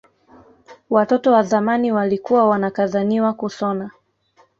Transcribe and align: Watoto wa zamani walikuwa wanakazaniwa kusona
Watoto 0.89 1.31
wa 1.31 1.43
zamani 1.43 1.91
walikuwa 1.91 2.47
wanakazaniwa 2.49 3.33
kusona 3.33 3.91